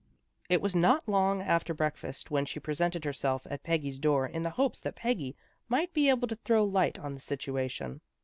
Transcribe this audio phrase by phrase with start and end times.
[0.49, 4.49] It was not long after breakfast when she presented herself at Peggy's door hi the
[4.49, 5.35] hopes that Peggy
[5.69, 8.01] might be able to throw light on the situation.